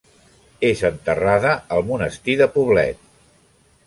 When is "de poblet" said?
2.41-3.05